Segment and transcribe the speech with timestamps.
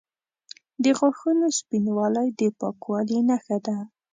[0.83, 3.77] د غاښونو سپینوالی د پاکوالي نښه ده.